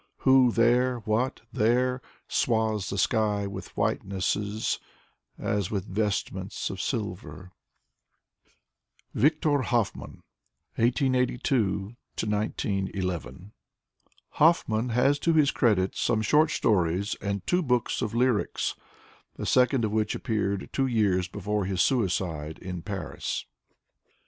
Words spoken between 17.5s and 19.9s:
books of lyrics, the second